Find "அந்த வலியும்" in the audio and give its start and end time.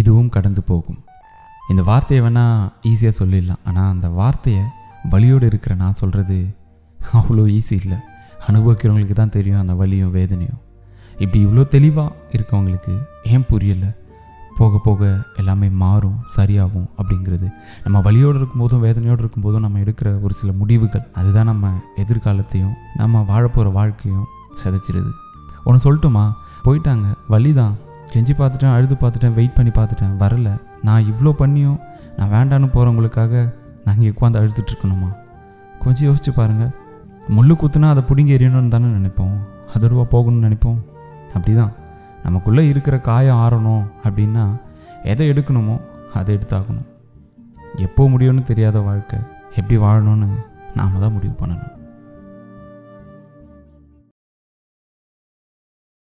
9.60-10.10